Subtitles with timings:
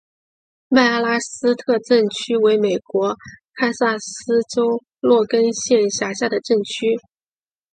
[0.67, 3.15] 麦阿拉斯特镇区为美国
[3.53, 6.97] 堪萨斯州洛根县辖下的镇区。